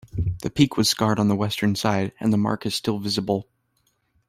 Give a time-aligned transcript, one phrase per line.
[0.41, 3.47] The peak was scarred on the western side, and the mark is still visible.